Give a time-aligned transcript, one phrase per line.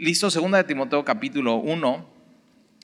[0.00, 2.08] Listo, segunda de Timoteo capítulo 1.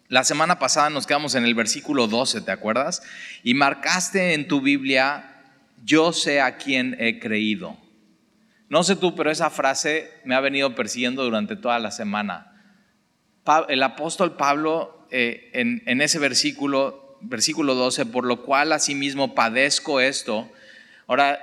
[0.08, 3.04] La semana pasada nos quedamos en el versículo 12, ¿te acuerdas?
[3.44, 5.44] Y marcaste en tu Biblia,
[5.84, 7.76] yo sé a quién he creído.
[8.68, 12.52] No sé tú, pero esa frase me ha venido persiguiendo durante toda la semana.
[13.68, 20.00] El apóstol Pablo eh, en, en ese versículo, versículo 12, por lo cual asimismo padezco
[20.00, 20.50] esto.
[21.06, 21.34] Ahora,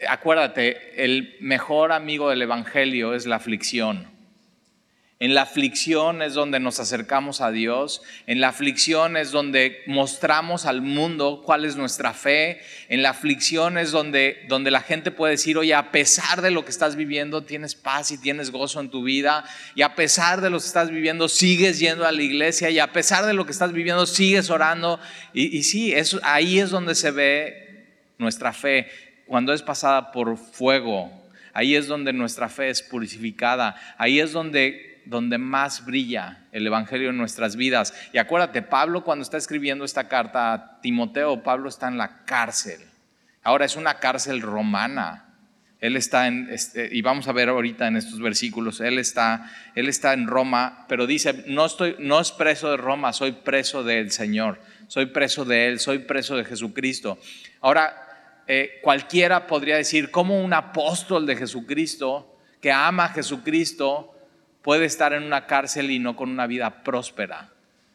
[0.00, 4.11] eh, acuérdate, el mejor amigo del Evangelio es la aflicción.
[5.22, 8.02] En la aflicción es donde nos acercamos a Dios.
[8.26, 12.60] En la aflicción es donde mostramos al mundo cuál es nuestra fe.
[12.88, 16.64] En la aflicción es donde, donde la gente puede decir, oye, a pesar de lo
[16.64, 19.44] que estás viviendo, tienes paz y tienes gozo en tu vida.
[19.76, 22.68] Y a pesar de lo que estás viviendo, sigues yendo a la iglesia.
[22.70, 24.98] Y a pesar de lo que estás viviendo, sigues orando.
[25.32, 25.94] Y, sí,
[26.24, 27.84] ahí es donde se ve
[28.18, 28.88] nuestra fe.
[29.28, 31.12] Cuando es pasada por fuego.
[31.52, 33.76] Ahí es donde nuestra fe es purificada.
[33.98, 37.94] Ahí es donde donde más brilla el Evangelio en nuestras vidas.
[38.12, 42.80] Y acuérdate, Pablo cuando está escribiendo esta carta a Timoteo, Pablo está en la cárcel.
[43.42, 45.28] Ahora es una cárcel romana.
[45.80, 49.88] Él está en, este, y vamos a ver ahorita en estos versículos, él está, él
[49.88, 54.12] está en Roma, pero dice, no, estoy, no es preso de Roma, soy preso del
[54.12, 57.18] Señor, soy preso de Él, soy preso de Jesucristo.
[57.60, 57.96] Ahora,
[58.46, 64.14] eh, cualquiera podría decir, ¿cómo un apóstol de Jesucristo que ama a Jesucristo
[64.62, 67.52] puede estar en una cárcel y no con una vida próspera.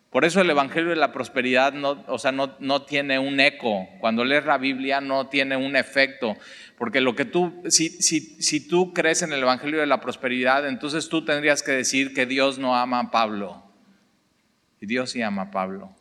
[0.10, 3.88] Por eso el Evangelio de la Prosperidad no, o sea, no, no, tiene un eco.
[4.00, 6.36] Cuando lees la Biblia no tiene un efecto.
[6.78, 10.68] Porque lo que tú, si, si, si tú crees en el Evangelio de la Prosperidad,
[10.68, 13.64] entonces tú tendrías que decir que Dios no ama a Pablo.
[14.80, 15.94] Y Dios sí ama a Pablo.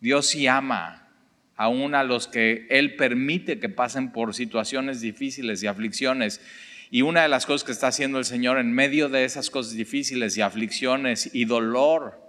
[0.00, 1.08] Dios sí ama
[1.56, 6.40] aún a los que Él permite que pasen por situaciones difíciles y aflicciones.
[6.94, 9.72] Y una de las cosas que está haciendo el Señor en medio de esas cosas
[9.72, 12.20] difíciles y aflicciones y dolor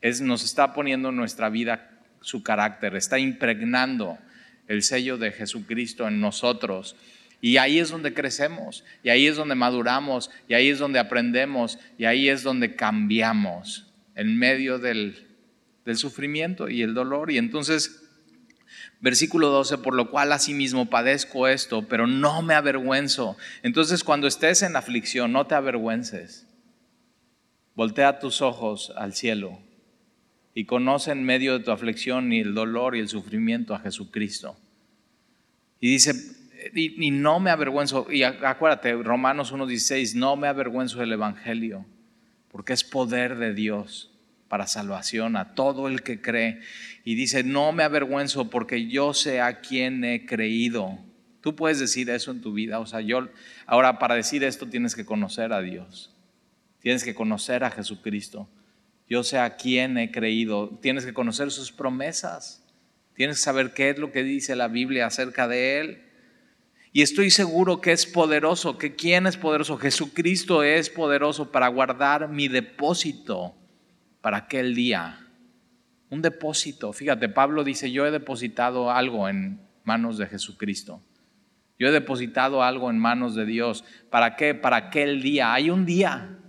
[0.00, 4.18] es nos está poniendo en nuestra vida su carácter, está impregnando
[4.66, 6.96] el sello de Jesucristo en nosotros.
[7.40, 11.78] Y ahí es donde crecemos, y ahí es donde maduramos, y ahí es donde aprendemos,
[11.96, 13.86] y ahí es donde cambiamos
[14.16, 15.28] en medio del,
[15.84, 17.30] del sufrimiento y el dolor.
[17.30, 18.02] Y entonces
[19.00, 23.36] Versículo 12, por lo cual asimismo padezco esto, pero no me avergüenzo.
[23.62, 26.46] Entonces cuando estés en aflicción, no te avergüences.
[27.74, 29.58] Voltea tus ojos al cielo
[30.54, 34.56] y conoce en medio de tu aflicción y el dolor y el sufrimiento a Jesucristo.
[35.78, 36.14] Y dice,
[36.74, 41.84] y, no me avergüenzo, y acuérdate, Romanos 1.16, no me avergüenzo del Evangelio,
[42.50, 44.15] porque es poder de Dios
[44.48, 46.60] para salvación a todo el que cree.
[47.04, 50.98] Y dice, no me avergüenzo porque yo sé a quién he creído.
[51.40, 52.78] Tú puedes decir eso en tu vida.
[52.78, 53.28] O sea, yo,
[53.66, 56.14] ahora para decir esto tienes que conocer a Dios.
[56.80, 58.48] Tienes que conocer a Jesucristo.
[59.08, 60.78] Yo sé a quién he creído.
[60.82, 62.64] Tienes que conocer sus promesas.
[63.14, 66.02] Tienes que saber qué es lo que dice la Biblia acerca de Él.
[66.92, 69.76] Y estoy seguro que es poderoso, que quién es poderoso.
[69.76, 73.54] Jesucristo es poderoso para guardar mi depósito
[74.26, 75.20] para aquel día.
[76.10, 76.92] Un depósito.
[76.92, 81.00] Fíjate, Pablo dice, yo he depositado algo en manos de Jesucristo.
[81.78, 83.84] Yo he depositado algo en manos de Dios.
[84.10, 84.52] ¿Para qué?
[84.56, 85.54] Para aquel día.
[85.54, 86.40] Hay un día.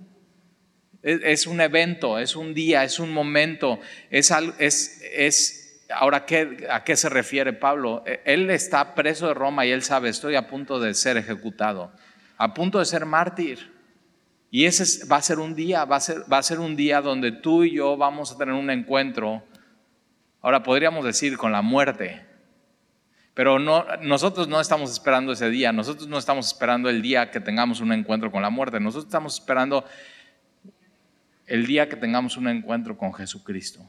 [1.03, 3.79] Es, un evento, es un día, es un momento.
[4.09, 8.01] Es, es, es ahora, ¿qué, ¿a qué se refiere Pablo?
[8.07, 11.91] E, él está preso de Roma y él sabe, estoy a punto de ser ejecutado,
[12.37, 13.76] a punto de ser mártir.
[14.49, 17.01] Y ese va a ser un día, va a ser, va a ser un día
[17.01, 19.43] donde tú y yo vamos a tener un encuentro,
[20.41, 22.25] ahora podríamos decir con la muerte,
[23.33, 27.39] pero no, nosotros no estamos esperando ese día, nosotros no estamos esperando el día que
[27.39, 29.83] tengamos un encuentro con la muerte, nosotros estamos esperando
[31.45, 33.87] el día que tengamos un encuentro con Jesucristo.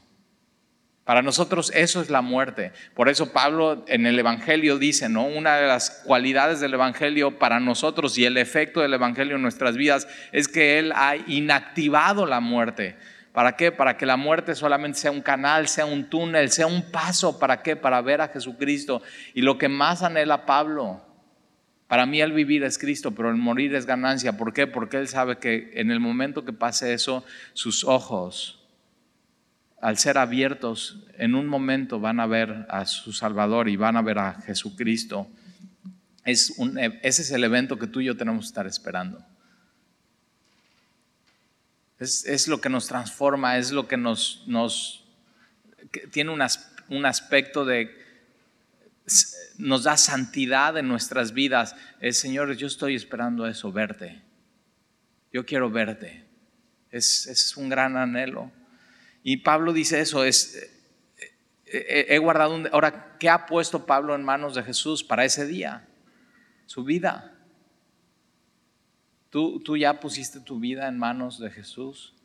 [1.09, 2.71] Para nosotros eso es la muerte.
[2.93, 5.25] Por eso Pablo en el Evangelio dice, ¿no?
[5.25, 9.75] Una de las cualidades del Evangelio para nosotros y el efecto del Evangelio en nuestras
[9.75, 12.95] vidas es que Él ha inactivado la muerte.
[13.33, 13.71] ¿Para qué?
[13.71, 17.39] Para que la muerte solamente sea un canal, sea un túnel, sea un paso.
[17.39, 17.75] ¿Para qué?
[17.75, 19.01] Para ver a Jesucristo.
[19.33, 21.01] Y lo que más anhela Pablo,
[21.87, 24.37] para mí el vivir es Cristo, pero el morir es ganancia.
[24.37, 24.67] ¿Por qué?
[24.67, 28.58] Porque Él sabe que en el momento que pase eso, sus ojos
[29.81, 34.01] al ser abiertos, en un momento van a ver a su Salvador y van a
[34.01, 35.27] ver a Jesucristo.
[36.25, 39.23] Es un, ese es el evento que tú y yo tenemos que estar esperando.
[41.99, 44.45] Es, lo que nos transforma, es lo que nos,
[46.11, 47.93] tiene un, aspecto de,
[49.57, 51.75] nos da santidad en nuestras vidas.
[51.99, 54.21] El Señor, yo estoy esperando eso, verte.
[55.33, 56.23] Yo quiero verte.
[56.89, 58.49] Es, es un gran anhelo.
[59.23, 60.55] Y Pablo dice eso, es,
[61.65, 62.67] eh, eh, he guardado un...
[62.71, 65.87] Ahora, ¿qué ha puesto Pablo en manos de Jesús para ese día?
[66.65, 67.35] Su vida.
[69.29, 72.15] ¿Tú, tú ya pusiste tu vida en manos de Jesús?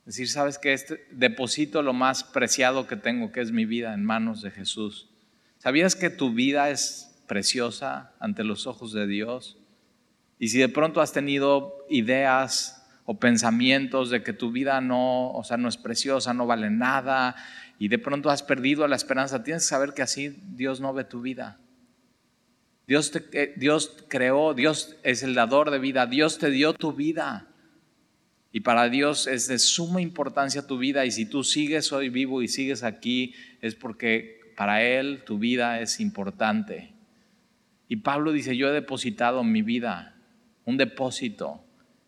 [0.00, 3.92] Es decir, sabes que este, deposito lo más preciado que tengo, que es mi vida,
[3.92, 5.10] en manos de Jesús.
[5.58, 9.58] ¿Sabías que tu vida es preciosa ante los ojos de Dios?
[10.38, 15.44] Y si de pronto has tenido ideas o pensamientos de que tu vida no, o
[15.44, 17.36] sea, no es preciosa, no vale nada,
[17.78, 21.04] y de pronto has perdido la esperanza, tienes que saber que así Dios no ve
[21.04, 21.58] tu vida.
[22.88, 26.92] Dios, te, eh, Dios creó, Dios es el dador de vida, Dios te dio tu
[26.92, 27.46] vida.
[28.50, 32.42] Y para Dios es de suma importancia tu vida y si tú sigues hoy vivo
[32.42, 36.94] y sigues aquí es porque para Él tu vida es importante.
[37.88, 40.16] Y Pablo dice, yo he depositado mi vida,
[40.64, 41.65] un depósito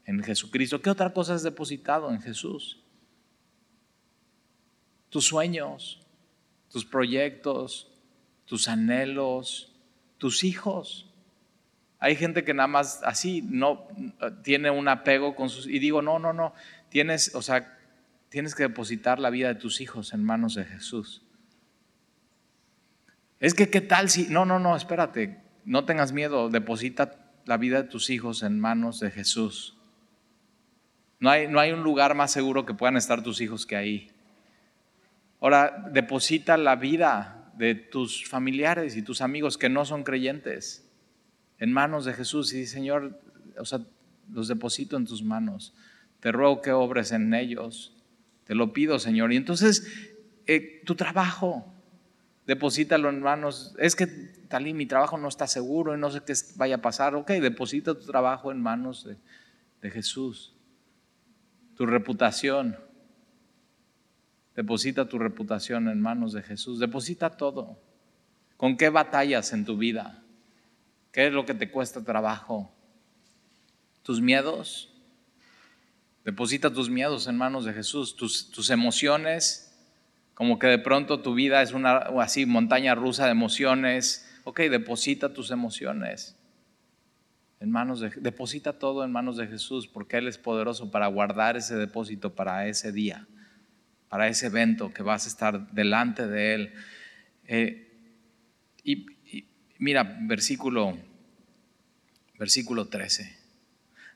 [0.09, 0.81] en Jesucristo.
[0.81, 2.81] ¿Qué otra cosa has depositado en Jesús?
[5.11, 6.01] Tus sueños,
[6.71, 7.93] tus proyectos,
[8.47, 9.77] tus anhelos,
[10.17, 11.13] tus hijos.
[11.99, 13.87] Hay gente que nada más así no
[14.43, 16.55] tiene un apego con sus y digo, "No, no, no,
[16.89, 17.79] tienes, o sea,
[18.31, 21.23] tienes que depositar la vida de tus hijos en manos de Jesús."
[23.41, 27.83] Es que qué tal si No, no, no, espérate, no tengas miedo, deposita la vida
[27.83, 29.78] de tus hijos en manos de Jesús.
[31.21, 34.11] No hay, no hay un lugar más seguro que puedan estar tus hijos que ahí.
[35.41, 40.89] Ahora, deposita la vida de tus familiares y tus amigos que no son creyentes
[41.59, 43.21] en manos de Jesús y Señor,
[43.59, 43.81] o sea,
[44.33, 45.75] los deposito en tus manos.
[46.21, 47.97] Te ruego que obres en ellos.
[48.45, 49.33] Te lo pido, Señor.
[49.33, 50.11] Y entonces,
[50.47, 51.67] eh, tu trabajo,
[52.47, 53.75] deposítalo en manos.
[53.79, 54.07] Es que,
[54.49, 57.15] Talí, mi trabajo no está seguro y no sé qué vaya a pasar.
[57.17, 59.17] Ok, deposita tu trabajo en manos de,
[59.83, 60.55] de Jesús
[61.79, 62.77] tu reputación.
[64.57, 66.81] Deposita tu reputación en manos de Jesús.
[66.81, 67.81] Deposita todo.
[68.57, 70.21] ¿Con qué batallas en tu vida?
[71.13, 72.75] ¿Qué es lo que te cuesta trabajo?
[74.03, 74.93] ¿Tus miedos?
[76.25, 78.17] Deposita tus miedos en manos de Jesús.
[78.17, 79.73] Tus, tus emociones,
[80.35, 84.29] como que de pronto tu vida es una así montaña rusa de emociones.
[84.43, 86.38] Ok, deposita tus emociones
[87.61, 91.57] en manos de, deposita todo en manos de Jesús porque Él es poderoso para guardar
[91.57, 93.27] ese depósito para ese día,
[94.09, 96.73] para ese evento que vas a estar delante de Él.
[97.47, 97.85] Eh,
[98.85, 99.07] y,
[99.79, 100.97] mira, versículo,
[102.39, 103.37] versículo 13.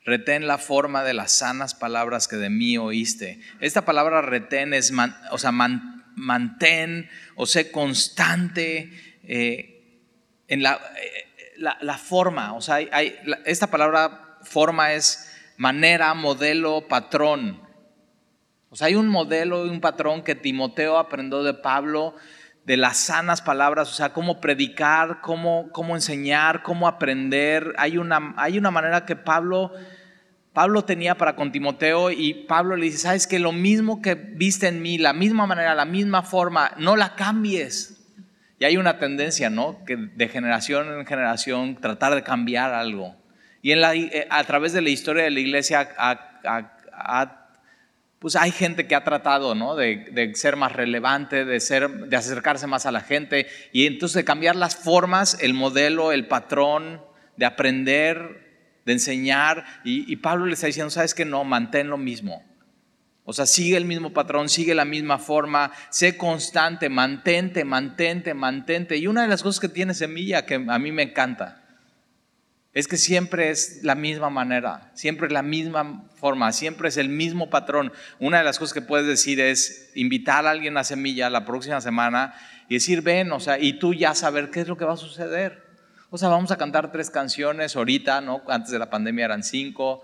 [0.04, 3.40] Retén la forma de las sanas palabras que de mí oíste.
[3.60, 4.92] Esta palabra retén es,
[5.30, 8.90] o sea, mantén o sé constante
[9.24, 10.00] eh,
[10.48, 10.80] en la...
[10.96, 17.60] Eh, la, forma, o sea, hay, esta palabra forma es manera, modelo, patrón.
[18.70, 22.14] O sea, hay un modelo y un patrón que Timoteo aprendió de Pablo,
[22.64, 27.74] de las sanas palabras, o sea, cómo predicar, cómo, cómo enseñar, cómo aprender.
[27.76, 29.72] Hay una, hay una manera que Pablo,
[30.52, 34.68] Pablo tenía para con Timoteo y Pablo le dice, sabes que lo mismo que viste
[34.68, 38.01] en mí, la misma manera, la misma forma, no la cambies.
[38.62, 39.84] Y hay una tendencia, ¿no?
[39.84, 43.16] Que de generación en generación tratar de cambiar algo.
[43.60, 45.88] Y en la, eh, a través de la historia de la iglesia,
[48.20, 49.74] pues hay gente que ha tratado, ¿no?
[49.74, 53.48] De, ser más relevante, de, ser, de acercarse más a la gente.
[53.72, 57.02] Y entonces de cambiar las formas, el modelo, el patrón,
[57.36, 59.64] de aprender, de enseñar.
[59.82, 62.44] Y, y Pablo le está diciendo, ¿sabes que No, mantén lo mismo.
[63.24, 68.96] O sea, sigue el mismo patrón, sigue la misma forma, sé constante, mantente, mantente, mantente.
[68.96, 71.62] Y una de las cosas que tiene semilla que a mí me encanta
[72.74, 77.10] es que siempre es la misma manera, siempre es la misma forma, siempre es el
[77.10, 77.92] mismo patrón.
[78.18, 81.80] Una de las cosas que puedes decir es invitar a alguien a semilla la próxima
[81.80, 82.34] semana
[82.68, 84.96] y decir, ven, o sea, y tú ya saber qué es lo que va a
[84.96, 85.62] suceder.
[86.08, 88.42] O sea, vamos a cantar tres canciones ahorita, ¿no?
[88.48, 90.02] Antes de la pandemia eran cinco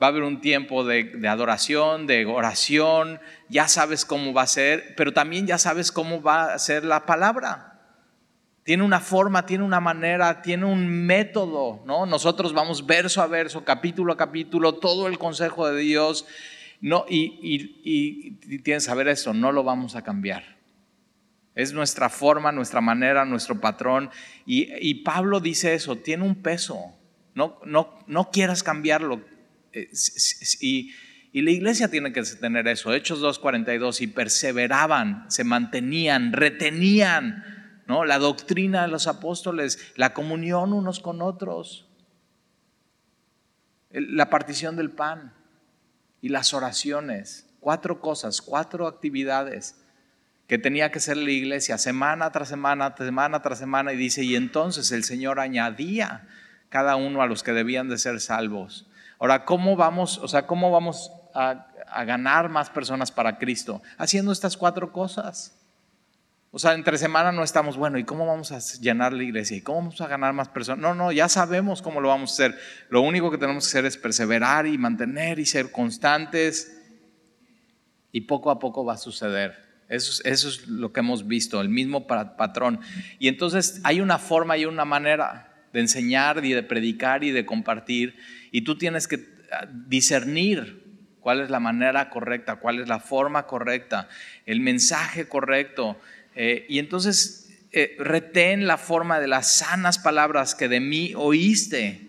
[0.00, 4.94] va a haber un tiempo de, adoración, de oración, ya sabes cómo va a ser,
[4.96, 7.80] pero también ya sabes cómo va a ser la palabra.
[8.62, 12.06] Tiene una forma, tiene una manera, tiene un método, ¿no?
[12.06, 16.26] Nosotros vamos verso a verso, capítulo a capítulo, todo el consejo de Dios,
[16.80, 18.30] no, y,
[18.62, 20.58] tienes que saber eso, no lo vamos a cambiar.
[21.56, 24.10] Es nuestra forma, nuestra manera, nuestro patrón.
[24.46, 26.94] Y, Pablo dice eso, tiene un peso.
[27.34, 29.22] No, no, no quieras cambiarlo,
[29.82, 29.90] eh,
[30.60, 32.92] y, la iglesia tiene que tener eso.
[32.92, 38.04] Hechos 2.42, y perseveraban, se mantenían, retenían ¿no?
[38.04, 41.86] la doctrina de los apóstoles, la comunión unos con otros.
[43.90, 45.32] La partición del pan
[46.20, 47.46] y las oraciones.
[47.60, 49.76] Cuatro cosas, cuatro actividades
[50.48, 53.92] que tenía que ser la iglesia semana tras semana, semana tras semana.
[53.92, 56.26] Y dice, y entonces el Señor añadía
[56.70, 58.87] cada uno a los que debían de ser salvos.
[59.18, 61.66] Ahora, ¿cómo vamos, o sea, cómo vamos a,
[62.04, 63.82] ganar más personas para Cristo?
[63.96, 65.54] Haciendo estas cuatro cosas.
[66.50, 69.56] O sea, entre semana no estamos, bueno, ¿y cómo vamos a llenar la iglesia?
[69.56, 70.80] ¿Y cómo vamos a ganar más personas?
[70.80, 72.58] No, no, ya sabemos cómo lo vamos a hacer.
[72.88, 76.74] Lo único que tenemos que hacer es perseverar y mantener y ser constantes.
[78.12, 79.68] Y poco a poco va a suceder.
[79.88, 82.80] Eso es lo que hemos visto, el mismo patrón.
[83.18, 87.46] Y entonces hay una forma y una manera de enseñar y de predicar y de
[87.46, 88.16] compartir.
[88.50, 90.84] Y tú tienes que ah, discernir
[91.20, 94.08] cuál es la manera correcta, cuál es la forma correcta,
[94.46, 96.00] el mensaje correcto
[96.40, 102.08] eh, y entonces eh, retén la forma de las sanas palabras que de mí oíste,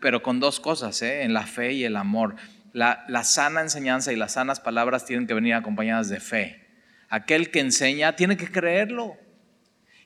[0.00, 2.36] pero con dos cosas, eh, en la fe y el amor.
[2.72, 6.66] La, la sana enseñanza y las sanas palabras tienen que venir acompañadas de fe.
[7.10, 9.16] Aquel que enseña tiene que creerlo.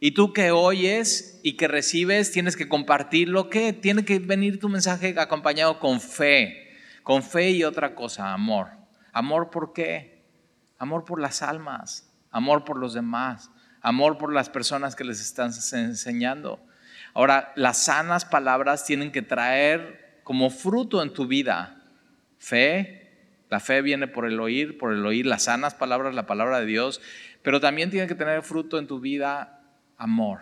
[0.00, 3.50] Y tú que oyes y que recibes, tienes que compartirlo.
[3.50, 3.72] ¿Qué?
[3.72, 6.68] Tiene que venir tu mensaje acompañado con fe.
[7.02, 8.68] Con fe y otra cosa, amor.
[9.12, 10.22] ¿Amor por qué?
[10.78, 13.50] Amor por las almas amor por los demás,
[13.80, 16.60] amor por las personas que les están enseñando.
[17.14, 21.82] Ahora, las sanas palabras tienen que traer como fruto en tu vida
[22.38, 22.94] fe.
[23.48, 26.66] La fe viene por el oír, por el oír las sanas palabras, la palabra de
[26.66, 27.00] Dios,
[27.42, 29.57] pero también tiene que tener fruto en tu vida
[29.98, 30.40] amor.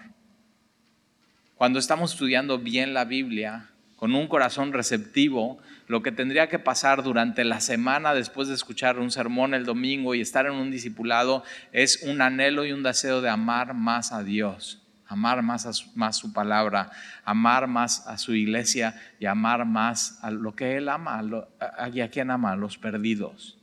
[1.57, 5.59] Cuando estamos estudiando bien la Biblia, con un corazón receptivo,
[5.89, 10.15] lo que tendría que pasar durante la semana después de escuchar un sermón el domingo
[10.15, 14.23] y estar en un discipulado es un anhelo y un deseo de amar más a
[14.23, 16.91] Dios, amar más a su, más su palabra,
[17.25, 21.19] amar más a su iglesia y amar más a lo que Él ama,
[21.59, 23.59] a, a, quien ama, a los perdidos.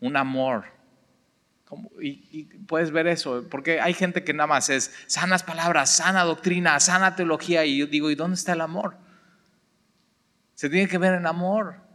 [0.00, 0.75] Un amor.
[2.00, 6.22] Y, y, puedes ver eso, porque hay gente que nada más es sanas palabras, sana
[6.22, 8.96] doctrina, sana teología, y yo digo, ¿y dónde está el amor?
[10.54, 11.86] Se tiene que ver en amor.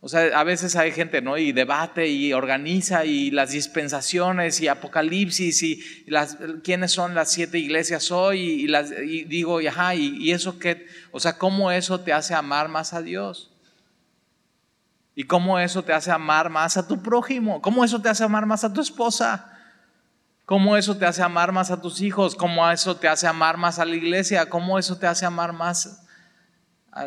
[0.00, 1.38] O sea, a veces hay gente, ¿no?
[1.38, 7.58] Y debate y organiza y las dispensaciones y apocalipsis y, las, quiénes son las siete
[7.58, 11.72] iglesias hoy y, las, y digo, y, ajá, y, y eso qué, o sea, ¿cómo
[11.72, 13.53] eso te hace amar más a Dios?
[15.14, 17.62] ¿Y cómo eso te hace amar más a tu prójimo?
[17.62, 19.50] ¿Cómo eso te hace amar más a tu esposa?
[20.44, 22.34] ¿Cómo eso te hace amar más a tus hijos?
[22.34, 24.48] ¿Cómo eso te hace amar más a la iglesia?
[24.50, 26.04] ¿Cómo eso te hace amar más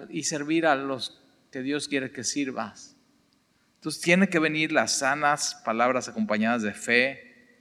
[0.10, 1.22] y servir a los
[1.52, 2.96] que Dios quiere que sirvas.
[3.76, 7.58] Entonces tiene que venir las sanas palabras acompañadas de fe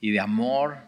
[0.00, 0.78] y de amor.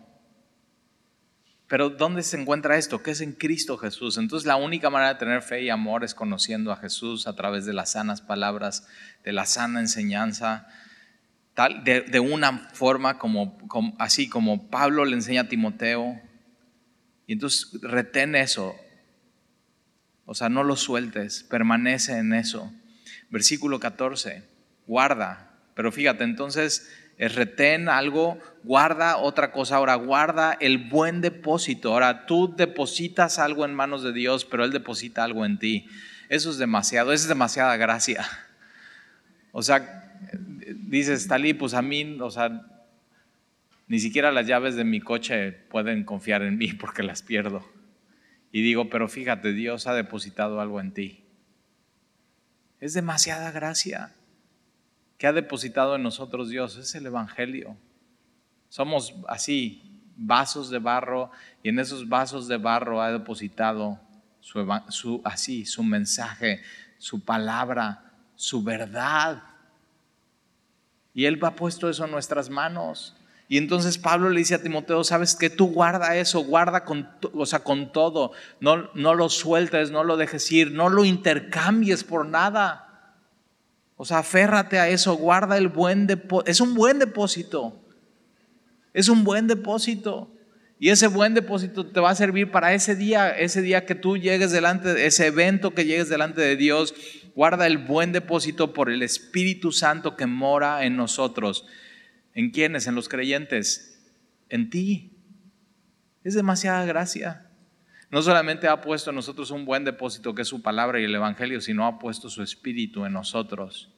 [1.68, 3.02] Pero ¿dónde se encuentra esto?
[3.02, 4.16] ¿Qué es en Cristo Jesús?
[4.16, 7.66] Entonces la única manera de tener fe y amor es conociendo a Jesús a través
[7.66, 8.88] de las sanas palabras,
[9.22, 10.66] de la sana enseñanza,
[11.52, 13.58] tal, de, una forma como,
[13.98, 16.18] así como Pablo le enseña a Timoteo.
[17.26, 18.74] Y entonces retén eso,
[20.24, 22.72] o sea, no lo sueltes, permanece en eso.
[23.28, 24.42] Versículo 14,
[24.86, 25.50] guarda.
[25.74, 29.76] Pero fíjate, entonces es retén algo, guarda otra cosa.
[29.76, 31.92] Ahora, guarda el buen depósito.
[31.92, 35.86] Ahora, tú depositas algo en manos de Dios, pero Él deposita algo en ti.
[36.28, 38.24] Eso es demasiado, eso es demasiada gracia.
[39.50, 40.16] O sea,
[40.68, 42.62] dices, Talí, pues a mí, o sea,
[43.88, 47.68] ni siquiera las llaves de mi coche pueden confiar en mí porque las pierdo.
[48.52, 51.24] Y digo, pero fíjate, Dios ha depositado algo en ti.
[52.80, 54.12] Es demasiada gracia
[55.18, 56.76] que ha depositado en nosotros Dios.
[56.76, 57.76] Es el Evangelio.
[58.68, 59.82] Somos así,
[60.16, 61.30] vasos de barro,
[61.62, 64.00] y en esos vasos de barro ha depositado
[64.40, 66.62] su, así, su mensaje,
[66.98, 69.42] su palabra, su verdad.
[71.14, 73.16] Y Él ha puesto eso en nuestras manos.
[73.48, 77.46] Y entonces Pablo le dice a Timoteo, sabes que tú guarda eso, guarda con, o
[77.46, 82.26] sea, con todo, no, no lo sueltes, no lo dejes ir, no lo intercambies por
[82.26, 82.87] nada.
[84.00, 86.48] O sea, aférrate a eso, guarda el buen depósito.
[86.48, 87.84] Es un buen depósito.
[88.94, 90.32] Es un buen depósito.
[90.78, 94.16] Y ese buen depósito te va a servir para ese día, ese día que tú
[94.16, 96.94] llegues delante, de ese evento que llegues delante de Dios.
[97.34, 101.66] Guarda el buen depósito por el Espíritu Santo que mora en nosotros.
[102.34, 102.86] ¿En quiénes?
[102.86, 104.00] En los creyentes.
[104.48, 105.10] En ti.
[106.22, 107.47] Es demasiada gracia.
[108.10, 111.14] No solamente ha puesto en nosotros un buen depósito que es su palabra y el
[111.14, 113.92] Evangelio, sino ha puesto su espíritu en nosotros.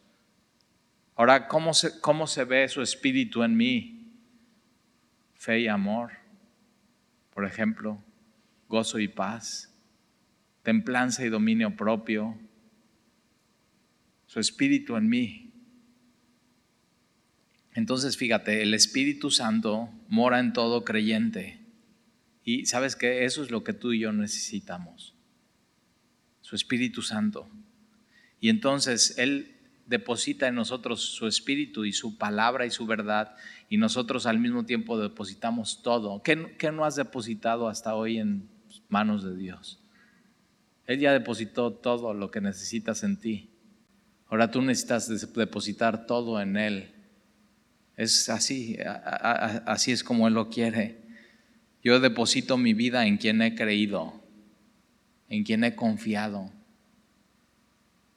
[1.14, 4.12] Ahora, ¿cómo se, cómo se ve su espíritu en mí?
[5.35, 6.12] Fe y amor,
[7.33, 8.02] por ejemplo,
[8.69, 9.73] gozo y paz,
[10.62, 12.37] templanza y dominio propio,
[14.26, 15.52] su espíritu en mí.
[17.75, 21.60] Entonces, fíjate, el Espíritu Santo mora en todo creyente.
[22.44, 25.14] Y sabes que eso es lo que tú y yo necesitamos.
[26.40, 27.49] Su Espíritu Santo.
[28.40, 29.56] Y entonces Él
[29.87, 33.37] deposita en nosotros su Espíritu y su palabra y su verdad.
[33.68, 36.23] Y nosotros al mismo tiempo depositamos todo.
[36.23, 38.49] ¿Qué, qué no has depositado hasta hoy en
[38.88, 39.82] manos de Dios?
[40.87, 43.50] Él ya depositó todo lo que necesitas en ti.
[44.28, 46.94] Ahora tú necesitas depositar todo en Él
[48.00, 51.02] es así, así es como Él lo quiere.
[51.82, 54.22] Yo deposito mi vida en quien he creído,
[55.28, 56.50] en quien he confiado.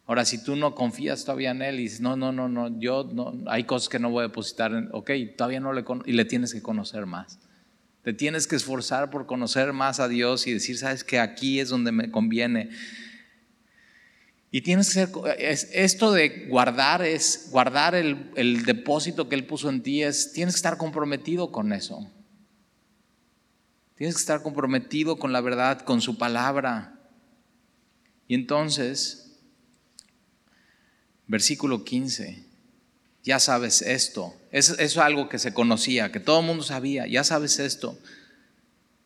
[0.06, 3.10] Ahora, si tú no confías todavía en Él y dices, no, no, no, no, yo
[3.14, 6.26] no, hay cosas que no voy a depositar en, ok, todavía no le, y le
[6.26, 7.40] tienes que conocer más.
[8.04, 11.70] Te tienes que esforzar por conocer más a Dios y decir, sabes que aquí es
[11.70, 12.70] donde me conviene.
[14.52, 19.70] Y tienes que ser, esto de guardar es, guardar el, el, depósito que Él puso
[19.70, 22.12] en ti, es, tienes que estar comprometido con eso.
[24.04, 26.94] Tienes que estar comprometido con la verdad, con su palabra.
[28.28, 29.40] Y entonces,
[31.26, 32.46] versículo 15,
[33.24, 34.36] ya sabes esto.
[34.52, 37.08] Eso es algo que se conocía, que todo el mundo sabía.
[37.08, 37.98] Ya sabes esto,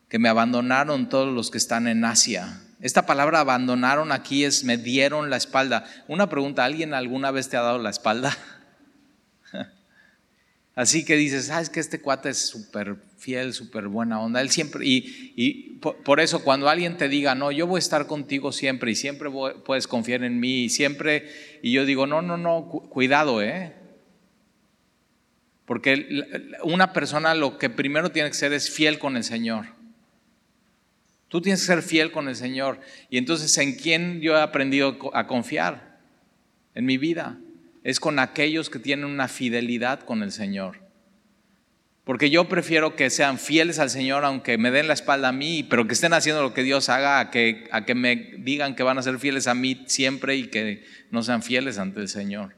[0.08, 4.76] que me abandonaron todos los que están en Asia esta palabra abandonaron aquí es me
[4.76, 5.84] dieron la espalda.
[6.06, 8.36] Una pregunta, ¿alguien alguna vez te ha dado la espalda?
[10.78, 14.40] Así que dices, sabes que este cuate es súper fiel, súper buena onda.
[14.40, 18.52] Él siempre, y, por, eso cuando alguien te diga, no, yo voy a estar contigo
[18.52, 19.28] siempre y siempre
[19.66, 21.28] puedes confiar en mí y siempre,
[21.62, 23.74] y yo digo, no, no, no, cuidado, ¿eh?
[25.64, 26.22] Porque
[26.62, 29.66] una persona lo que primero tiene que ser es fiel con el Señor.
[31.26, 32.78] Tú tienes que ser fiel con el Señor.
[33.10, 35.98] Y entonces, ¿en quién yo he aprendido a confiar?
[36.76, 37.36] En mi vida.
[37.88, 40.76] Es con aquellos que tienen una fidelidad con el Señor.
[42.04, 45.62] Porque yo prefiero que sean fieles al Señor, aunque me den la espalda a mí,
[45.62, 48.82] pero que estén haciendo lo que Dios haga, a que, a que me digan que
[48.82, 52.56] van a ser fieles a mí siempre y que no sean fieles ante el Señor.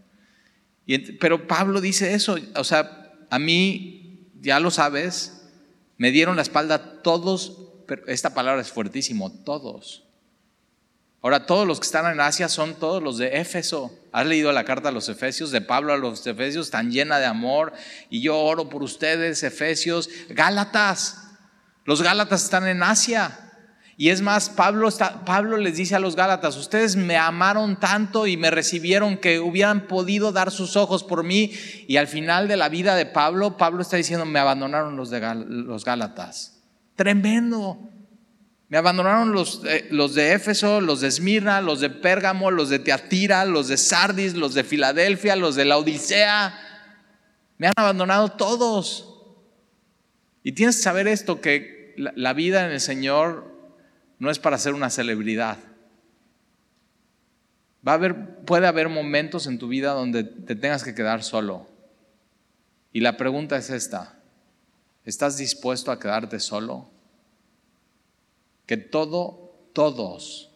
[1.20, 5.48] Pero Pablo dice eso, o sea, a mí, ya lo sabes,
[5.96, 10.04] me dieron la espalda todos pero esta palabra es fuertísimo, todos.
[11.22, 13.94] Ahora, todos los que están en Asia son todos los de Éfeso.
[14.10, 17.26] ¿Has leído la carta a los Efesios, de Pablo a los Efesios, tan llena de
[17.26, 17.74] amor?
[18.08, 20.08] Y yo oro por ustedes, Efesios.
[20.30, 21.18] Gálatas.
[21.84, 23.38] Los Gálatas están en Asia.
[23.98, 28.26] Y es más, Pablo, está, Pablo les dice a los Gálatas, ustedes me amaron tanto
[28.26, 31.52] y me recibieron que hubieran podido dar sus ojos por mí.
[31.86, 35.20] Y al final de la vida de Pablo, Pablo está diciendo, me abandonaron los, de
[35.44, 36.62] los Gálatas.
[36.96, 37.90] Tremendo.
[38.70, 42.78] Me abandonaron los, eh, los de Éfeso, los de Esmirna, los de Pérgamo, los de
[42.78, 46.54] Teatira, los de Sardis, los de Filadelfia, los de la Odisea.
[47.58, 49.12] Me han abandonado todos.
[50.44, 53.52] Y tienes que saber esto, que la, vida en el Señor
[54.20, 55.58] no es para ser una celebridad.
[57.86, 61.66] Va a haber, puede haber momentos en tu vida donde te tengas que quedar solo.
[62.92, 64.20] Y la pregunta es esta.
[65.04, 66.99] ¿Estás dispuesto a quedarte solo?
[68.70, 70.48] Que todo, todos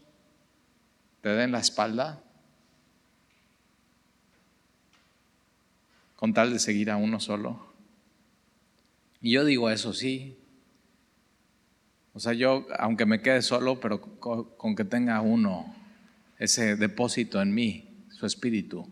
[1.20, 2.22] te den la espalda
[6.14, 7.74] con tal de seguir a uno solo.
[9.20, 10.38] Y yo digo eso sí.
[12.12, 15.74] O sea, yo, aunque me quede solo, pero con, que tenga uno
[16.38, 18.88] ese depósito en mí, su espíritu,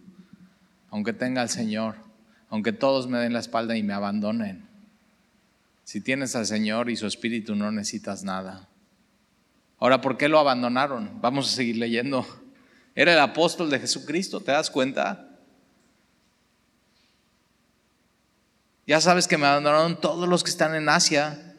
[0.90, 1.94] aunque tenga al Señor,
[2.48, 4.66] aunque todos me den la espalda y me abandonen,
[5.84, 8.68] si tienes al Señor y su Espíritu no necesitas nada.
[9.82, 11.10] Ahora, ¿por qué lo abandonaron?
[11.20, 12.24] Vamos a seguir leyendo.
[12.94, 15.28] Era el apóstol de Jesucristo, ¿te das cuenta?
[18.86, 21.56] Ya sabes que me abandonaron todos los que están en Asia,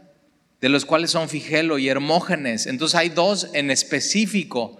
[0.61, 2.65] de los cuales son Figelo y Hermógenes.
[2.65, 4.79] Entonces hay dos en específico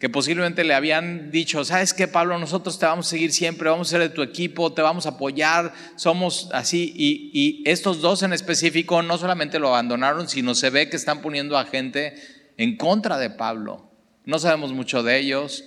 [0.00, 2.40] que posiblemente le habían dicho, ¿sabes qué, Pablo?
[2.40, 5.10] Nosotros te vamos a seguir siempre, vamos a ser de tu equipo, te vamos a
[5.10, 6.92] apoyar, somos así.
[6.96, 11.56] Y, estos dos en específico no solamente lo abandonaron, sino se ve que están poniendo
[11.56, 12.16] a gente
[12.58, 13.90] en contra de Pablo.
[14.26, 15.64] No sabemos mucho de ellos,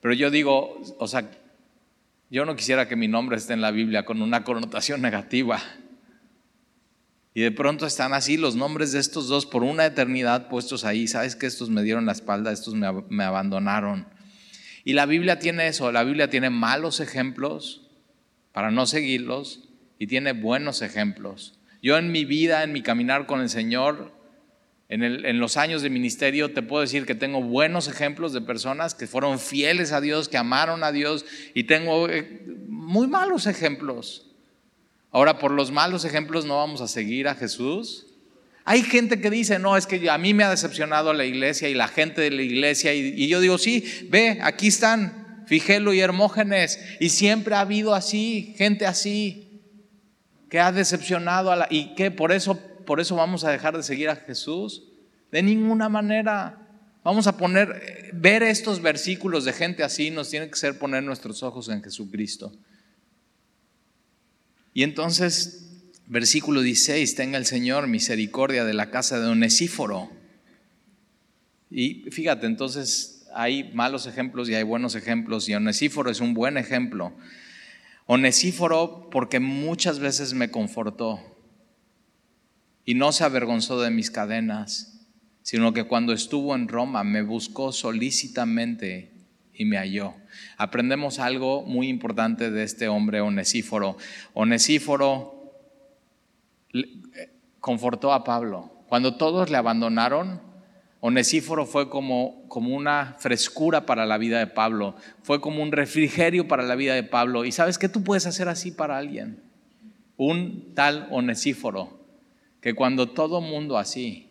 [0.00, 1.30] pero yo digo, o sea,
[2.30, 5.60] yo no quisiera que mi nombre esté en la Biblia con una connotación negativa.
[7.34, 11.08] Y de pronto están así los nombres de estos dos por una eternidad puestos ahí.
[11.08, 14.06] Sabes que estos me dieron la espalda, estos me, abandonaron.
[14.84, 17.90] Y la Biblia tiene eso, la Biblia tiene malos ejemplos
[18.52, 21.58] para no seguirlos y tiene buenos ejemplos.
[21.82, 24.12] Yo en mi vida, en mi caminar con el Señor,
[24.94, 29.08] En, los años de ministerio te puedo decir que tengo buenos ejemplos de personas que
[29.08, 34.30] fueron fieles a Dios, que amaron a Dios, y tengo eh, muy malos ejemplos.
[35.10, 38.06] Ahora, por los malos ejemplos no vamos a seguir a Jesús.
[38.64, 41.74] Hay gente que dice, no, es que a mí me ha decepcionado la iglesia y
[41.74, 46.78] la gente de la iglesia, y, yo digo, sí, ve, aquí están Figelo y Hermógenes,
[47.00, 49.60] y siempre ha habido así, gente así,
[50.48, 51.66] que ha decepcionado a la...
[51.68, 52.12] ¿Y qué?
[52.12, 54.84] Por eso por eso vamos a dejar de seguir a Jesús.
[55.30, 56.60] De ninguna manera.
[57.02, 61.42] Vamos a poner, ver estos versículos de gente así nos tiene que ser poner nuestros
[61.42, 62.52] ojos en Jesucristo.
[64.72, 70.10] Y entonces, versículo 16, tenga el Señor misericordia de la casa de Onesíforo.
[71.70, 76.56] Y fíjate, entonces hay malos ejemplos y hay buenos ejemplos, y Onesíforo es un buen
[76.56, 77.12] ejemplo.
[78.06, 81.33] Onesíforo porque muchas veces me confortó
[82.84, 85.08] y no se avergonzó de mis cadenas,
[85.42, 89.12] sino que cuando estuvo en Roma me buscó solícitamente
[89.54, 90.14] y me halló.
[90.56, 93.96] Aprendemos algo muy importante de este hombre Onesíforo.
[94.34, 95.52] Onesíforo
[96.72, 98.84] eh, confortó a Pablo.
[98.88, 100.40] Cuando todos le abandonaron,
[101.00, 106.48] Onesíforo fue como, como una frescura para la vida de Pablo, fue como un refrigerio
[106.48, 107.44] para la vida de Pablo.
[107.44, 109.42] ¿Y sabes qué tú puedes hacer así para alguien?
[110.16, 112.03] Un tal Onesíforo
[112.64, 114.30] que cuando todo mundo así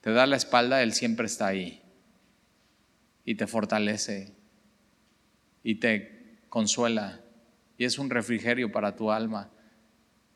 [0.00, 1.82] te da la espalda, Él siempre está ahí
[3.24, 4.32] y te fortalece
[5.64, 7.20] y te consuela
[7.78, 9.50] y es un refrigerio para tu alma.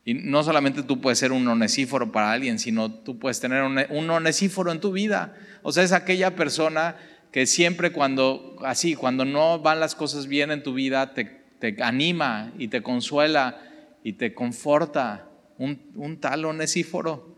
[0.04, 4.10] Y no solamente tú puedes ser un onesíforo para alguien, sino tú puedes tener un,
[4.10, 5.36] onesíforo en tu vida.
[5.62, 6.96] O sea, es aquella persona
[7.30, 11.24] que siempre cuando, así, cuando no van las cosas bien en tu vida, te,
[11.60, 13.60] te anima y te consuela
[14.02, 15.28] y te conforta
[15.62, 17.32] un, tal onesíforo.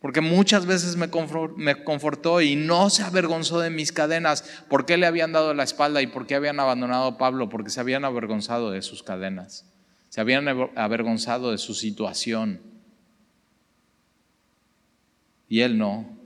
[0.00, 4.44] Porque muchas veces me, confortó y no se avergonzó de mis cadenas.
[4.68, 7.48] ¿Por qué le habían dado la espalda y por qué habían abandonado a Pablo?
[7.48, 9.66] Porque se habían avergonzado de sus cadenas.
[10.08, 12.60] Se habían avergonzado de su situación.
[15.48, 16.16] Y él no.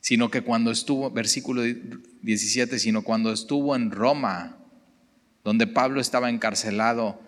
[0.00, 4.56] Sino que cuando estuvo, versículo 17, sino cuando estuvo en Roma,
[5.42, 7.20] donde Pablo estaba encarcelado,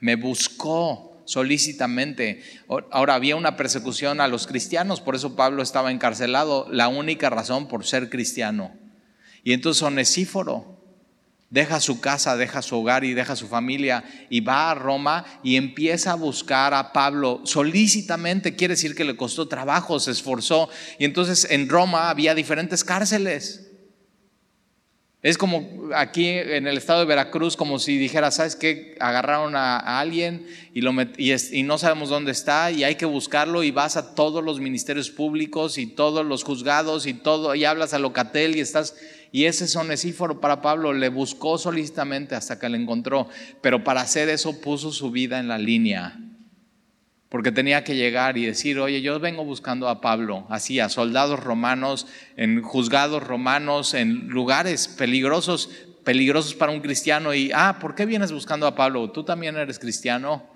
[0.00, 2.42] me buscó solícitamente.
[2.90, 7.68] Ahora había una persecución a los cristianos, por eso Pablo estaba encarcelado, la única razón
[7.68, 8.72] por ser cristiano.
[9.44, 10.72] Y entonces Onesíforo
[11.52, 15.56] deja su casa, deja su hogar y deja su familia y va a Roma y
[15.56, 20.70] empieza a buscar a Pablo solícitamente, quiere decir que le costó trabajo, se esforzó.
[20.98, 23.71] Y entonces en Roma había diferentes cárceles.
[25.22, 28.96] Es como aquí en el estado de Veracruz, como si dijera, ¿sabes qué?
[28.98, 33.96] Agarraron a, alguien y, y, no sabemos dónde está y hay que buscarlo y vas
[33.96, 38.56] a todos los ministerios públicos y todos los juzgados y todo, y hablas a Locatel
[38.56, 38.96] y estás...
[39.34, 43.28] Y ese sonesíforo para Pablo le buscó solícitamente hasta que le encontró,
[43.62, 46.18] pero para hacer eso puso su vida en la línea
[47.32, 51.40] porque tenía que llegar y decir, oye, yo vengo buscando a Pablo, así, a soldados
[51.40, 55.70] romanos, en juzgados romanos, en lugares peligrosos,
[56.04, 59.10] peligrosos para un cristiano, y, ah, ¿por qué vienes buscando a Pablo?
[59.12, 60.46] ¿Tú también eres cristiano?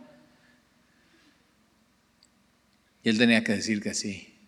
[3.02, 4.38] Y él tenía que decir que sí.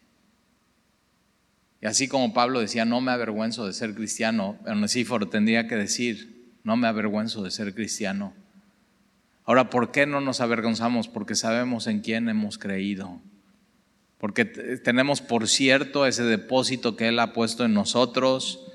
[1.80, 6.58] Y así como Pablo decía, no me avergüenzo de ser cristiano, Onesíforo tendría que decir,
[6.62, 8.34] no me avergüenzo de ser cristiano.
[9.48, 11.08] Ahora, ¿por qué no nos avergonzamos?
[11.08, 13.18] Porque sabemos en quién hemos creído.
[14.18, 18.66] Porque tenemos por cierto ese depósito que Él ha puesto en nosotros.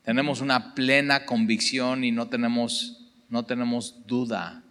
[0.00, 4.64] Tenemos una plena convicción y no tenemos, no tenemos duda.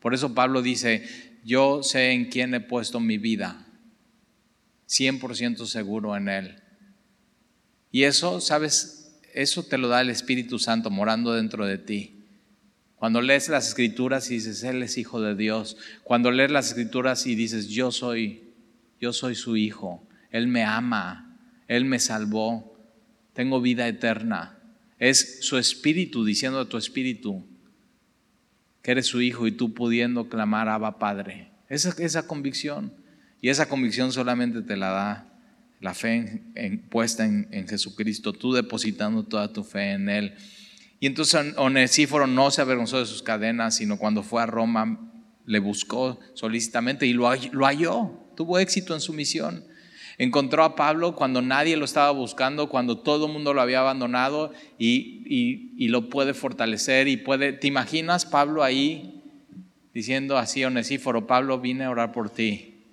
[0.00, 3.64] Por eso Pablo dice, yo sé en quién he puesto mi vida.
[4.88, 6.56] 100% seguro en Él.
[7.92, 9.20] Y eso, ¿sabes?
[9.34, 12.21] Eso te lo da el Espíritu Santo morando dentro de ti.
[13.02, 15.76] Cuando lees las escrituras y dices, Él es hijo de Dios.
[16.04, 18.44] Cuando lees las escrituras y dices, yo soy,
[19.00, 20.06] yo soy su hijo.
[20.30, 21.36] Él me ama.
[21.66, 22.78] Él me salvó.
[23.32, 24.56] Tengo vida eterna.
[25.00, 27.44] Es su espíritu diciendo a tu espíritu
[28.82, 31.50] que eres su hijo y tú pudiendo clamar Abba Padre.
[31.68, 32.92] Esa, esa convicción.
[33.40, 35.40] Y esa convicción solamente te la da
[35.80, 36.40] la fe
[36.88, 40.34] puesta en, en Jesucristo, tú depositando toda tu fe en Él.
[41.02, 45.00] Y entonces Onesíforo no se avergonzó de sus cadenas, sino cuando fue a Roma
[45.46, 49.64] le buscó solícitamente y lo, halló, tuvo éxito en su misión.
[50.16, 54.52] Encontró a Pablo cuando nadie lo estaba buscando, cuando todo el mundo lo había abandonado
[54.78, 55.24] y,
[55.76, 59.24] y, lo puede fortalecer y puede, ¿te imaginas Pablo ahí
[59.92, 62.84] diciendo así, Onesíforo, Pablo, vine a orar por ti.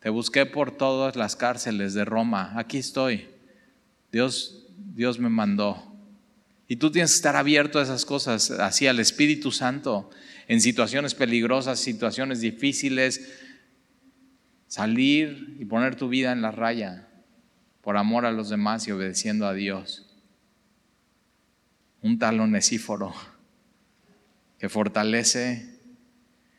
[0.00, 2.54] Te busqué por todas las cárceles de Roma.
[2.56, 3.28] Aquí estoy.
[4.10, 5.95] Dios, Dios me mandó.
[6.68, 10.10] Y tú tienes que estar abierto a esas cosas, así al Espíritu Santo,
[10.48, 13.32] en situaciones peligrosas, situaciones difíciles,
[14.66, 17.08] salir y poner tu vida en la raya
[17.82, 20.06] por amor a los demás y obedeciendo a Dios.
[22.02, 23.14] Un tal onesíforo
[24.58, 25.80] que fortalece,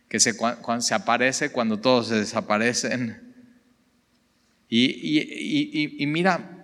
[0.08, 0.38] que se,
[0.94, 3.36] aparece cuando todos se desaparecen.
[4.70, 6.57] Y mira,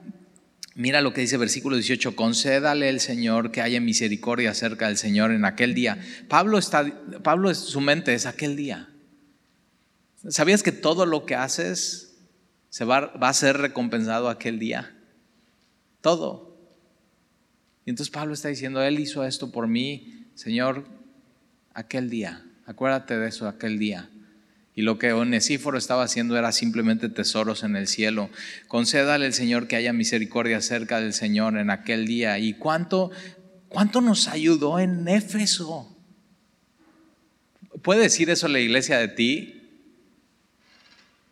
[0.75, 5.31] Mira lo que dice versículo 18, concédale el Señor que haya misericordia acerca del Señor
[5.31, 5.99] en aquel día.
[6.27, 6.85] Pablo está,
[7.21, 8.89] Pablo su mente es aquel día.
[10.29, 12.15] ¿Sabías que todo lo que haces
[12.69, 14.95] se va, va a ser recompensado aquel día?
[16.01, 16.57] Todo.
[17.85, 20.85] Y entonces Pablo está diciendo, Él hizo esto por mí, Señor,
[21.73, 22.45] aquel día.
[22.65, 24.09] Acuérdate de eso, aquel día.
[24.75, 28.29] Y lo que Onesíforo estaba haciendo era simplemente tesoros en el cielo.
[28.67, 32.39] Concédale el Señor que haya misericordia cerca del Señor en aquel día.
[32.39, 33.11] ¿Y cuánto,
[33.69, 35.95] cuánto nos ayudó en Éfeso?
[37.83, 39.59] ¿Puede decir eso la iglesia de ti?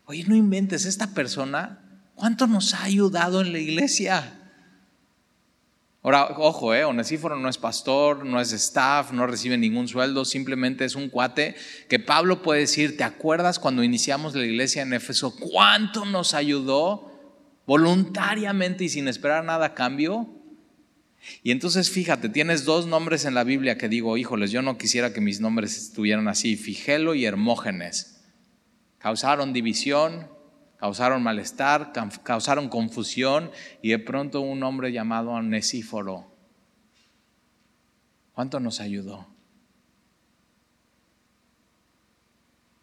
[0.05, 1.79] Oye, no inventes, esta persona,
[2.15, 4.40] ¿cuánto nos ha ayudado en la iglesia?
[6.03, 10.83] Ahora, ojo, eh, Onesíforo no es pastor, no es staff, no recibe ningún sueldo, simplemente
[10.83, 11.55] es un cuate
[11.89, 15.35] que Pablo puede decir, ¿te acuerdas cuando iniciamos la iglesia en Éfeso?
[15.35, 17.11] ¿Cuánto nos ayudó
[17.67, 20.27] voluntariamente y sin esperar nada a cambio?
[21.43, 25.13] Y entonces fíjate, tienes dos nombres en la Biblia que digo, híjoles, yo no quisiera
[25.13, 28.23] que mis nombres estuvieran así, Figelo y Hermógenes.
[28.97, 30.27] Causaron división,
[30.81, 31.91] causaron malestar,
[32.23, 33.51] causaron confusión
[33.83, 36.25] y de pronto un hombre llamado Anesíforo.
[38.33, 39.27] ¿Cuánto nos ayudó?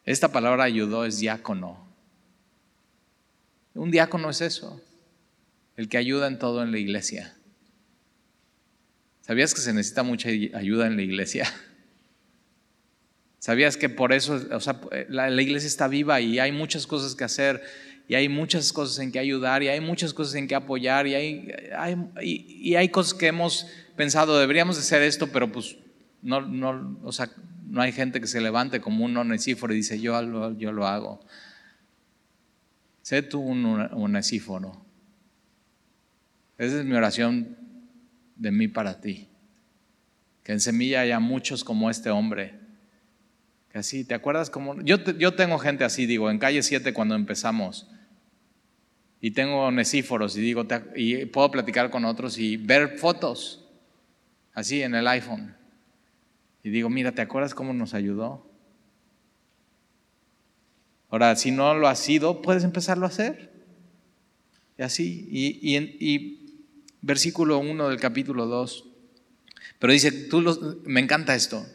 [0.04, 1.88] Esta palabra ayudó es diácono.
[3.74, 4.80] Un diácono es eso,
[5.74, 7.36] el que ayuda en todo en la iglesia.
[9.22, 11.52] ¿Sabías que se necesita mucha ayuda en la iglesia?
[13.38, 17.24] ¿Sabías que por eso, o sea, la, iglesia está viva y hay muchas cosas que
[17.24, 17.62] hacer
[18.08, 21.14] y hay muchas cosas en que ayudar y hay muchas cosas en que apoyar y
[21.14, 21.48] hay,
[22.22, 23.66] y, hay cosas que hemos
[23.96, 25.76] pensado, deberíamos hacer esto, pero pues
[26.22, 27.30] no, no, o sea,
[27.66, 30.86] no hay gente que se levante como un onesíforo y dice, yo lo, yo lo
[30.86, 31.20] hago.
[33.02, 34.84] Sé tú un onesíforo.
[36.56, 37.56] Esa es mi oración
[38.36, 39.28] de mí para ti.
[40.44, 42.58] Que en semilla haya muchos como este hombre
[43.70, 44.80] que así, ¿te acuerdas cómo?
[44.80, 47.86] Yo, yo tengo gente así, digo, en calle 7 cuando empezamos.
[49.20, 53.64] Y tengo nesíforos y digo, y puedo platicar con otros y ver fotos,
[54.54, 55.56] así en el iPhone.
[56.62, 58.48] Y digo, mira, ¿te acuerdas cómo nos ayudó?
[61.10, 63.50] Ahora, si no lo has sido, puedes empezarlo a hacer.
[64.76, 66.64] Y así, y, y,
[67.00, 68.84] versículo 1 del capítulo 2.
[69.78, 71.66] Pero dice, tú me encanta esto.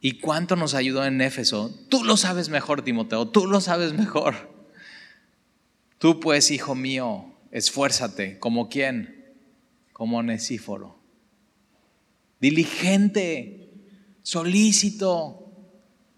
[0.00, 1.74] ¿Y cuánto nos ayudó en Éfeso?
[1.88, 4.61] Tú lo sabes mejor, Timoteo, tú lo sabes mejor.
[6.02, 8.40] Tú pues, hijo mío, esfuérzate.
[8.40, 9.36] ¿Como quién?
[9.92, 10.98] Como Onesíforo.
[12.40, 13.70] Diligente,
[14.24, 15.46] solícito.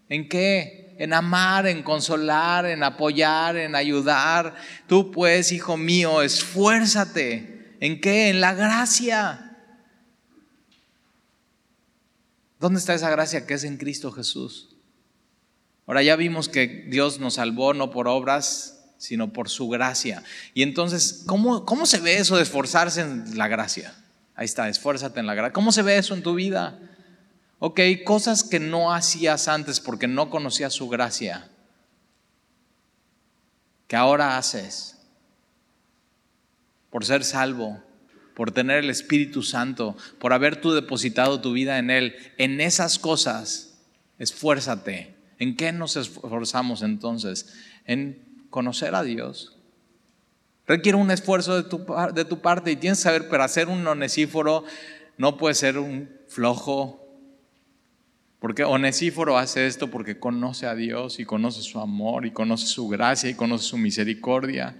[0.09, 0.95] ¿En qué?
[0.97, 4.55] En amar, en consolar, en apoyar, en ayudar.
[4.87, 7.77] Tú pues, hijo mío, esfuérzate.
[7.79, 8.29] ¿En qué?
[8.29, 9.45] En la gracia
[12.59, 14.75] ¿Dónde está esa gracia que es en Cristo Jesús?
[15.85, 20.23] Ahora ya vimos que Dios nos salvó no por obras, sino por su gracia.
[20.53, 23.93] Y entonces, ¿cómo, cómo se ve eso de esforzarse en la gracia?
[24.35, 25.53] Ahí está, esfuérzate en la gracia.
[25.53, 26.79] ¿Cómo se ve eso en tu vida?
[27.59, 31.49] Ok, cosas que no hacías antes porque no conocías su gracia,
[33.87, 34.97] que ahora haces
[36.89, 37.81] por ser salvo,
[38.35, 42.15] por tener el Espíritu Santo, por haber tú depositado tu vida en Él.
[42.37, 43.79] En esas cosas,
[44.19, 45.15] esfuérzate.
[45.39, 47.53] ¿En qué nos esforzamos entonces?
[47.85, 49.57] En conocer a Dios.
[50.67, 54.63] Requiere un esfuerzo de tu, parte y tienes que saber, para ser un onesíforo
[55.17, 57.01] no puede ser un flojo.
[58.39, 62.87] Porque Onesíforo hace esto porque conoce a Dios y conoce su amor y conoce su
[62.87, 64.75] gracia y conoce su misericordia.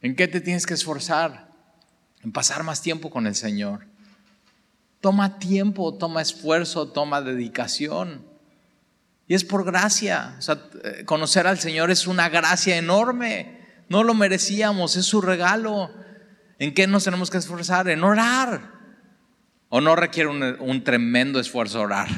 [0.00, 1.50] ¿En qué te tienes que esforzar?
[2.22, 3.86] en pasar más tiempo con el Señor.
[5.00, 8.26] Toma tiempo, toma esfuerzo, toma dedicación.
[9.30, 10.34] Y es por gracia.
[10.40, 13.60] O sea, eh, conocer al Señor es una gracia enorme.
[13.88, 15.88] No lo merecíamos, es su regalo.
[16.58, 17.88] ¿En qué nos tenemos que esforzar?
[17.88, 18.72] En orar.
[19.68, 22.08] ¿O no requiere un, tremendo esfuerzo orar?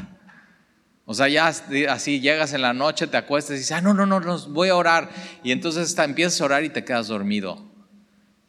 [1.04, 1.52] O sea, ya
[1.90, 4.70] así llegas en la noche, te acuestas y dices, ah, no, no, no, no voy
[4.70, 5.10] a orar.
[5.42, 7.71] Y entonces empiezas a orar y te quedas dormido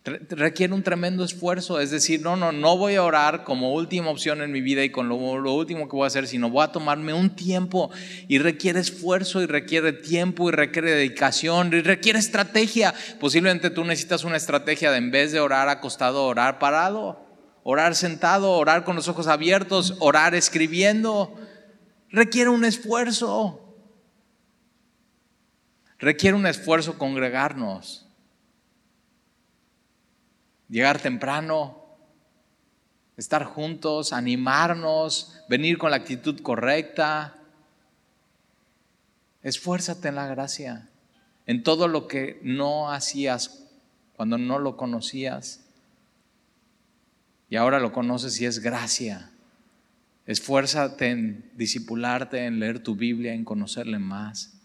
[0.04, 4.42] requiere un tremendo esfuerzo, es decir, no, no, no voy a orar como última opción
[4.42, 7.14] en mi vida y con lo, último que voy a hacer, sino voy a tomarme
[7.14, 7.90] un tiempo
[8.28, 12.94] y requiere esfuerzo y requiere tiempo y requiere dedicación y requiere estrategia.
[13.20, 17.26] Posiblemente tú necesitas una estrategia de en vez de orar acostado, orar parado,
[17.64, 21.34] orar sentado, orar con los ojos abiertos, orar escribiendo.
[22.10, 23.62] Requiere un esfuerzo.
[25.98, 28.03] Requiere un esfuerzo congregarnos
[30.74, 31.86] llegar temprano,
[33.16, 37.36] estar juntos, animarnos, venir con la actitud correcta.
[39.44, 40.90] Esfuérzate en la gracia,
[41.46, 43.68] en todo lo que no hacías
[44.16, 45.64] cuando no lo conocías.
[47.52, 49.30] Y ahora lo conoces y es gracia.
[50.26, 54.60] Esfuérzate en discipularte, en leer tu Biblia, en conocerle más,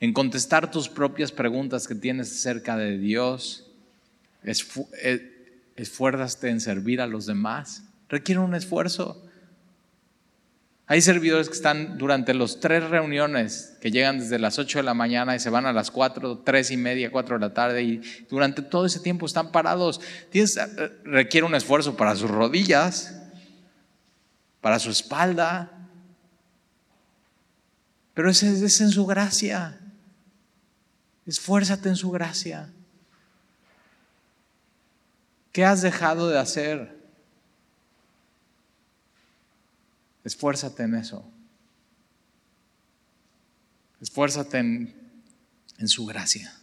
[0.00, 3.69] en contestar tus propias preguntas que tienes acerca de Dios
[4.44, 7.84] eh, esfuérzate en servir a los demás.
[8.08, 9.26] Requiere un esfuerzo.
[10.86, 14.92] Hay servidores que están durante los tres reuniones, que llegan desde las 8 de la
[14.92, 18.02] mañana y se van a las 4, 3 y media, 4 de la tarde, y
[18.28, 20.00] durante todo ese tiempo están parados.
[20.30, 20.66] Tienes, eh,
[21.04, 23.14] requiere un esfuerzo para sus rodillas,
[24.60, 25.70] para su espalda,
[28.14, 29.78] pero ese es en su gracia.
[31.24, 32.72] Esfuérzate en su gracia.
[35.52, 37.00] ¿Qué has dejado de hacer?
[40.24, 41.24] Esfuérzate en eso.
[44.00, 44.94] Esfuérzate en,
[45.88, 46.54] su gracia.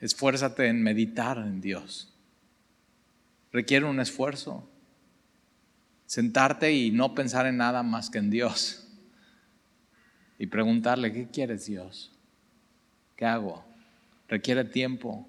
[0.00, 2.12] Esfuérzate en meditar en Dios.
[3.52, 4.68] Requiere un esfuerzo.
[6.06, 8.86] Sentarte y no pensar en nada más que en Dios.
[10.38, 12.12] Y preguntarle, ¿qué quieres Dios?
[13.16, 13.64] ¿Qué hago?
[14.28, 15.28] Requiere tiempo.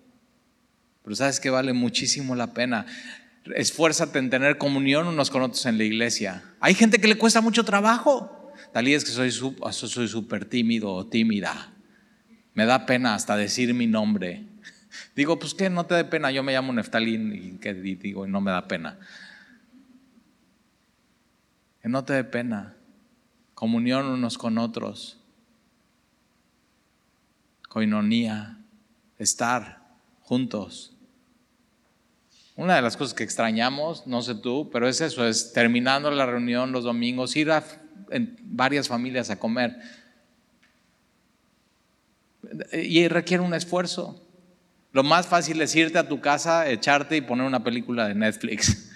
[1.05, 2.87] Pero sabes que vale muchísimo la pena.
[3.55, 6.43] Esfuérzate en tener comunión unos con otros en la iglesia.
[6.59, 8.51] Hay gente que le cuesta mucho trabajo.
[8.73, 11.71] Tal es que soy súper tímido o tímida.
[12.55, 14.47] Me da pena hasta decir mi nombre.
[15.15, 18.41] Digo, pues que no te dé pena, yo me llamo Neftalín y que digo, no
[18.41, 18.97] me da pena.
[21.83, 22.73] Que no te dé pena.
[23.53, 25.19] Comunión unos con otros.
[27.69, 28.57] Coinonía.
[29.19, 29.85] Estar
[30.21, 30.94] juntos.
[32.55, 36.25] Una de las cosas que extrañamos, no sé tú, pero es eso, es terminando la
[36.25, 37.63] reunión los domingos, ir a
[38.11, 39.77] en varias familias a comer.
[42.71, 44.21] Y requiere un esfuerzo.
[44.91, 48.91] Lo más fácil es irte a tu casa, echarte y poner una película de Netflix.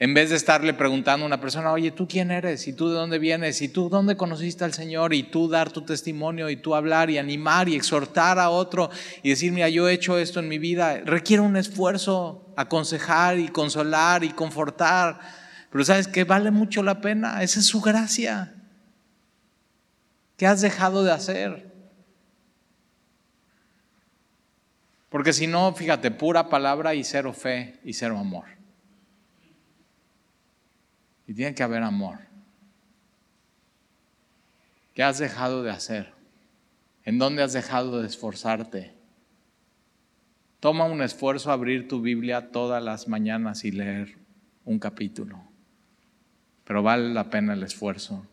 [0.00, 2.68] En vez de estarle preguntando a una persona, oye, ¿tú quién eres?
[2.68, 3.60] ¿Y tú de dónde vienes?
[3.62, 5.12] ¿Y tú dónde conociste al Señor?
[5.12, 8.90] Y tú dar tu testimonio y tú hablar y animar y exhortar a otro
[9.24, 11.00] y decir, mira, yo he hecho esto en mi vida.
[11.04, 15.18] Requiere un esfuerzo, aconsejar y consolar y confortar.
[15.70, 17.42] Pero sabes que vale mucho la pena.
[17.42, 18.54] Esa es su gracia.
[20.36, 21.72] ¿Qué has dejado de hacer?
[25.08, 28.57] Porque si no, fíjate, pura palabra y cero fe y cero amor.
[31.28, 32.18] Y tiene que haber amor.
[34.94, 36.12] ¿Qué has dejado de hacer?
[37.04, 38.94] ¿En dónde has dejado de esforzarte?
[40.60, 44.18] Toma un esfuerzo abrir tu Biblia todas las mañanas y leer
[44.64, 45.40] un capítulo.
[46.64, 48.26] Pero vale la pena el esfuerzo.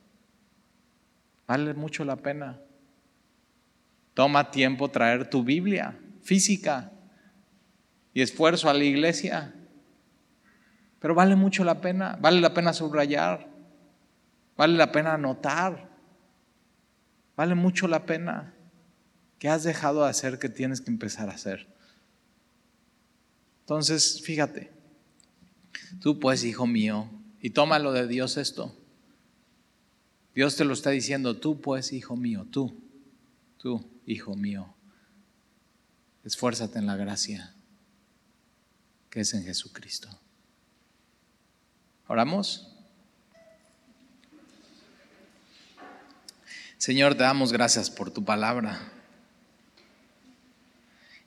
[1.47, 2.59] Vale mucho la pena.
[4.13, 6.91] Toma tiempo traer tu Biblia física
[8.13, 9.53] y esfuerzo a la iglesia.
[10.99, 13.47] Pero vale mucho la pena, vale la pena subrayar,
[14.57, 15.89] vale la pena anotar,
[17.35, 18.53] vale mucho la pena.
[19.39, 21.67] ¿Qué has dejado de hacer que tienes que empezar a hacer?
[23.61, 24.71] Entonces, fíjate,
[25.99, 27.09] tú pues, hijo mío,
[27.41, 28.75] y tómalo de Dios esto.
[30.33, 32.81] Dios te lo está diciendo, tú pues, hijo mío, tú,
[33.57, 34.75] tú, hijo mío,
[36.23, 37.55] esfuérzate en la gracia
[39.15, 40.09] que es en Jesucristo.
[42.07, 42.67] Oramos.
[46.77, 48.79] Señor, te damos gracias por tu palabra.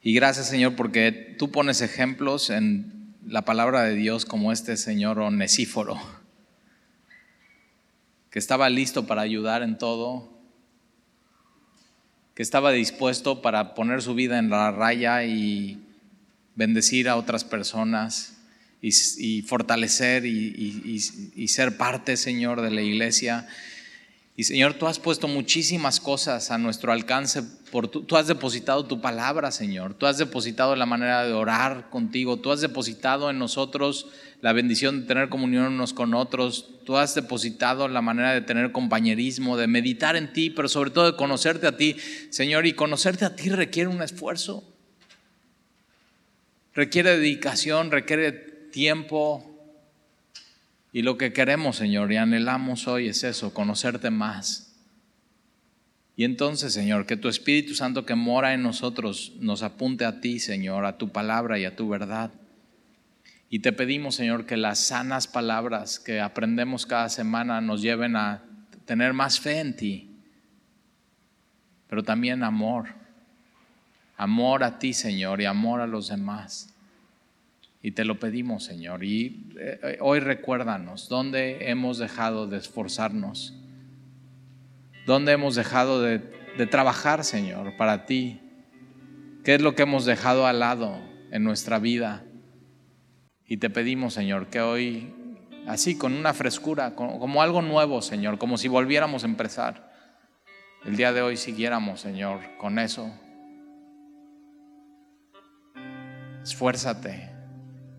[0.04, 5.18] Y gracias, Señor, porque tú pones ejemplos en la palabra de Dios como este Señor
[5.18, 6.00] onesíforo,
[8.30, 10.32] que estaba listo para ayudar en todo,
[12.36, 15.82] que estaba dispuesto para poner su vida en la raya y
[16.54, 18.37] bendecir a otras personas
[18.80, 23.46] y, fortalecer y, ser parte, Señor, de la iglesia.
[24.36, 27.42] Y Señor, tú has puesto muchísimas cosas a nuestro alcance.
[27.72, 29.94] Por tú has depositado tu palabra, Señor.
[29.94, 32.36] Tú has depositado la manera de orar contigo.
[32.36, 34.06] Tú has depositado en nosotros
[34.40, 36.70] la bendición de tener comunión unos con otros.
[36.86, 41.10] Tú has depositado la manera de tener compañerismo, de meditar en ti, pero sobre todo
[41.10, 41.96] de conocerte a ti,
[42.30, 42.64] Señor.
[42.64, 44.62] Y conocerte a ti requiere un esfuerzo.
[46.74, 49.44] Requiere dedicación, requiere tiempo,
[50.92, 54.74] y lo que queremos, Señor, y anhelamos hoy es eso, conocerte más.
[56.16, 60.40] Y entonces, Señor, que tu Espíritu Santo que mora en nosotros nos apunte a ti,
[60.40, 62.32] Señor, a tu palabra y a tu verdad.
[63.50, 68.42] Y te pedimos, Señor, que las sanas palabras que aprendemos cada semana nos lleven a
[68.84, 70.10] tener más fe en ti,
[71.88, 72.88] pero también amor.
[74.16, 76.74] Amor a ti, Señor, y amor a los demás.
[77.80, 79.04] Y te lo pedimos, Señor.
[79.04, 83.54] Y eh, hoy recuérdanos dónde hemos dejado de esforzarnos,
[85.06, 88.40] dónde hemos dejado de, de trabajar, Señor, para ti.
[89.44, 90.98] ¿Qué es lo que hemos dejado al lado
[91.30, 92.24] en nuestra vida?
[93.46, 95.14] Y te pedimos, Señor, que hoy,
[95.66, 99.88] así con una frescura, como algo nuevo, Señor, como si volviéramos a empezar,
[100.84, 103.10] el día de hoy siguiéramos, Señor, con eso.
[106.42, 107.37] Esfuérzate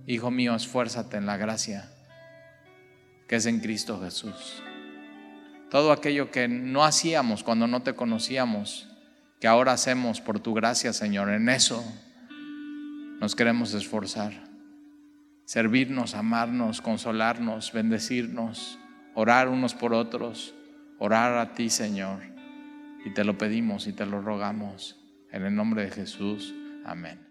[0.09, 1.87] Hijo mío, esfuérzate en la gracia
[3.27, 4.63] que es en Cristo Jesús.
[5.69, 8.89] Todo aquello que no hacíamos cuando no te conocíamos,
[9.39, 11.85] que ahora hacemos por tu gracia, Señor, en eso
[13.19, 14.33] nos queremos esforzar.
[15.45, 18.79] Servirnos, amarnos, consolarnos, bendecirnos,
[19.13, 20.55] orar unos por otros,
[20.97, 22.23] orar a ti, Señor.
[23.05, 24.99] Y te lo pedimos y te lo rogamos.
[25.31, 26.55] En el nombre de Jesús.
[26.83, 27.28] Amén.